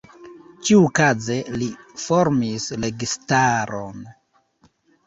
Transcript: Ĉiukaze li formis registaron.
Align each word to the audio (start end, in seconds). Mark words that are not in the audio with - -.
Ĉiukaze 0.69 1.37
li 1.63 1.67
formis 2.07 2.67
registaron. 2.87 4.07